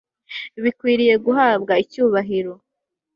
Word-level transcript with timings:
bikwiriye 0.63 1.15
guhabwa 1.25 1.73
icyubahiro 1.83 2.53